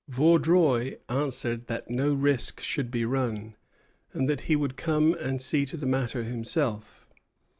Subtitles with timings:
[0.09, 3.55] Vaudreuil answered that no risk should be run,
[4.13, 7.05] and that he would come and see to the matter himself.